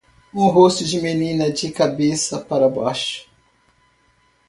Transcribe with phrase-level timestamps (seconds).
[0.33, 3.29] Um rosto de menina de cabeça para baixo.